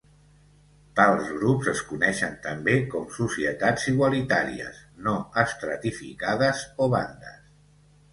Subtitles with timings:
[0.99, 7.37] Tals grups es coneixen també com societats igualitàries, no estratificades o bandes.